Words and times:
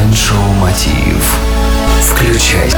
Майншоу 0.00 0.54
Мотив. 0.54 1.38
Включай. 2.00 2.70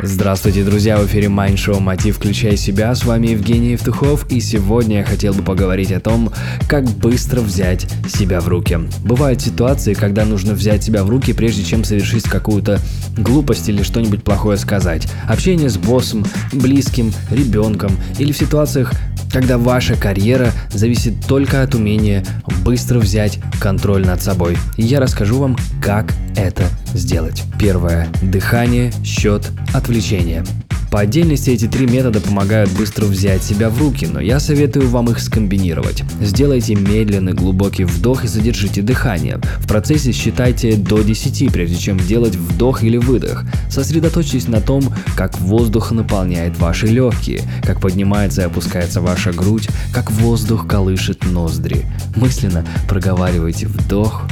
Здравствуйте, 0.00 0.62
друзья! 0.62 0.96
В 0.96 1.06
эфире 1.06 1.26
Mind 1.26 1.56
Show 1.56 1.80
Мотив 1.80 2.16
«Включай 2.16 2.56
себя». 2.56 2.94
С 2.94 3.04
вами 3.04 3.28
Евгений 3.28 3.72
Евтухов, 3.72 4.30
и 4.30 4.40
сегодня 4.40 4.98
я 4.98 5.04
хотел 5.04 5.34
бы 5.34 5.42
поговорить 5.42 5.90
о 5.90 5.98
том, 5.98 6.32
как 6.68 6.84
быстро 6.84 7.40
взять 7.40 7.88
себя 8.08 8.40
в 8.40 8.46
руки. 8.46 8.78
Бывают 9.04 9.42
ситуации, 9.42 9.94
когда 9.94 10.24
нужно 10.24 10.54
взять 10.54 10.84
себя 10.84 11.02
в 11.02 11.10
руки, 11.10 11.32
прежде 11.32 11.64
чем 11.64 11.82
совершить 11.82 12.22
какую-то 12.22 12.78
глупость 13.16 13.68
или 13.68 13.82
что-нибудь 13.82 14.22
плохое 14.22 14.56
сказать. 14.56 15.08
Общение 15.28 15.68
с 15.68 15.76
боссом, 15.76 16.24
близким, 16.52 17.12
ребенком 17.32 17.90
или 18.20 18.30
в 18.30 18.38
ситуациях, 18.38 18.92
когда 19.32 19.58
ваша 19.58 19.96
карьера 19.96 20.52
зависит 20.70 21.26
только 21.26 21.62
от 21.62 21.74
умения 21.74 22.24
быстро 22.64 22.98
взять 22.98 23.38
контроль 23.60 24.06
над 24.06 24.22
собой. 24.22 24.56
И 24.76 24.82
я 24.82 25.00
расскажу 25.00 25.38
вам, 25.38 25.56
как 25.82 26.12
это 26.36 26.64
сделать. 26.94 27.44
Первое. 27.58 28.08
Дыхание, 28.22 28.92
счет, 29.04 29.50
отвлечение. 29.72 30.44
По 30.90 31.00
отдельности 31.00 31.50
эти 31.50 31.66
три 31.66 31.86
метода 31.86 32.20
помогают 32.20 32.70
быстро 32.72 33.04
взять 33.04 33.42
себя 33.42 33.68
в 33.68 33.78
руки, 33.78 34.06
но 34.06 34.20
я 34.20 34.40
советую 34.40 34.88
вам 34.88 35.10
их 35.10 35.20
скомбинировать. 35.20 36.02
Сделайте 36.20 36.74
медленный 36.74 37.34
глубокий 37.34 37.84
вдох 37.84 38.24
и 38.24 38.28
задержите 38.28 38.80
дыхание. 38.80 39.38
В 39.58 39.68
процессе 39.68 40.12
считайте 40.12 40.76
до 40.76 41.02
10, 41.02 41.52
прежде 41.52 41.76
чем 41.76 41.98
делать 41.98 42.36
вдох 42.36 42.82
или 42.82 42.96
выдох. 42.96 43.44
Сосредоточьтесь 43.70 44.48
на 44.48 44.62
том, 44.62 44.82
как 45.14 45.38
воздух 45.40 45.90
наполняет 45.90 46.58
ваши 46.58 46.86
легкие, 46.86 47.42
как 47.62 47.80
поднимается 47.80 48.42
и 48.42 48.46
опускается 48.46 49.02
ваша 49.02 49.32
грудь, 49.32 49.68
как 49.92 50.10
воздух 50.10 50.66
колышет 50.66 51.24
ноздри. 51.26 51.84
Мысленно 52.16 52.64
проговаривайте 52.88 53.66
вдох, 53.66 54.22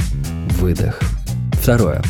выдох. 0.59 0.99
Второе. 1.53 2.01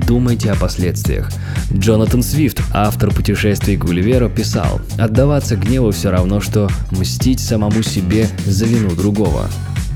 Думайте 0.00 0.50
о 0.50 0.56
последствиях. 0.56 1.30
Джонатан 1.72 2.22
Свифт, 2.22 2.60
автор 2.72 3.12
путешествий 3.12 3.76
Гулливера, 3.76 4.28
писал, 4.28 4.80
«Отдаваться 4.98 5.56
гневу 5.56 5.90
все 5.92 6.10
равно, 6.10 6.40
что 6.40 6.68
мстить 6.90 7.40
самому 7.40 7.82
себе 7.82 8.28
за 8.44 8.64
вину 8.64 8.94
другого». 8.94 9.48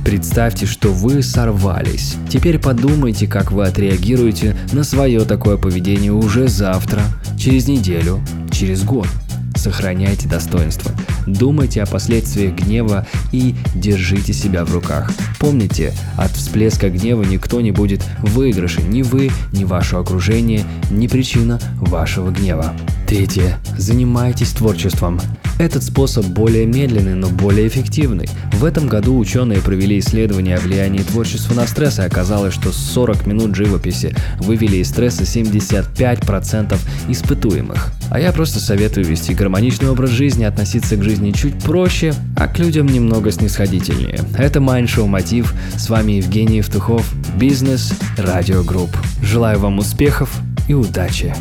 Представьте, 0.05 0.65
что 0.67 0.93
вы 0.93 1.23
сорвались. 1.23 2.15
Теперь 2.31 2.59
подумайте, 2.59 3.27
как 3.27 3.53
вы 3.53 3.67
отреагируете 3.67 4.57
на 4.73 4.85
свое 4.85 5.21
такое 5.25 5.57
поведение 5.57 6.13
уже 6.13 6.49
завтра, 6.49 7.03
через 7.39 7.67
неделю, 7.69 8.21
через 8.51 8.85
год. 8.85 9.09
Сохраняйте 9.55 10.29
достоинство. 10.29 10.93
Думайте 11.29 11.83
о 11.83 11.87
последствиях 11.87 12.55
гнева 12.55 13.07
и 13.33 13.55
держите 13.75 14.33
себя 14.33 14.65
в 14.65 14.73
руках. 14.73 15.11
Помните, 15.39 15.93
от 16.17 16.31
всплеска 16.33 16.89
гнева 16.89 17.23
никто 17.23 17.61
не 17.61 17.71
будет 17.71 18.03
в 18.23 18.39
выигрыше, 18.39 18.83
ни 18.83 19.03
вы, 19.03 19.31
ни 19.53 19.65
ваше 19.65 19.97
окружение, 19.97 20.65
ни 20.91 21.07
причина 21.07 21.61
вашего 21.77 22.31
гнева. 22.31 22.73
Третье. 23.07 23.59
Занимайтесь 23.77 24.51
творчеством. 24.51 25.21
Этот 25.59 25.83
способ 25.83 26.25
более 26.27 26.67
медленный, 26.67 27.15
но 27.15 27.29
более 27.29 27.67
эффективный. 27.67 28.29
В 28.53 28.65
этом 28.65 28.87
году 28.87 29.19
ученые 29.19 29.61
провели 29.61 29.99
исследование 29.99 30.57
о 30.57 30.61
влиянии 30.61 31.03
творчества 31.03 31.55
на 31.55 31.67
стресс, 31.67 31.99
и 31.99 32.03
оказалось, 32.03 32.55
что 32.55 32.71
40 32.71 33.27
минут 33.27 33.57
живописи 33.57 34.15
вывели 34.39 34.77
из 34.77 34.89
стресса 34.89 35.25
75% 35.25 36.79
испытуемых. 37.09 37.93
А 38.11 38.21
я 38.21 38.33
просто 38.33 38.61
советую 38.61 39.05
вести 39.05 39.35
гармоничный 39.35 39.91
образ 39.91 40.11
жизни, 40.11 40.45
относиться 40.45 40.97
к 40.97 41.03
жизни 41.03 41.33
чуть 41.33 41.59
проще, 41.59 42.15
а 42.37 42.47
к 42.47 42.59
людям 42.61 42.87
немного 42.87 43.33
снисходительнее. 43.33 44.21
Это 44.37 44.61
Show 44.61 45.07
Мотив. 45.07 45.55
С 45.77 45.91
вами 45.91 46.13
Евгений 46.13 46.59
Евтухов, 46.59 47.13
Бизнес 47.37 47.93
Радио 48.17 48.63
Групп. 48.63 48.91
Желаю 49.23 49.59
вам 49.59 49.79
успехов 49.79 50.31
и 50.69 50.75
удачи! 50.75 51.35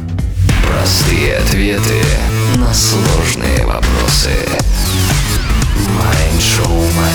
Простые 0.68 1.38
ответы 1.38 2.04
на 2.56 2.74
сложные 2.74 3.66
вопросы. 3.66 4.32
Майндшоу. 5.90 7.07